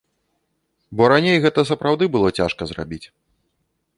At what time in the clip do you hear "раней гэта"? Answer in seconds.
1.13-1.59